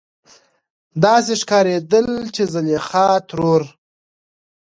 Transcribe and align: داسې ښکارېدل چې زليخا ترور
داسې 1.03 1.33
ښکارېدل 1.41 2.07
چې 2.35 2.43
زليخا 2.53 3.07
ترور 3.29 3.63